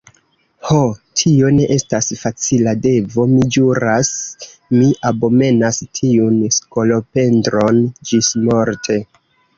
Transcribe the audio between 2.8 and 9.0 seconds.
devo, mi ĵuras: mi abomenas tiun skolopendron ĝismorte.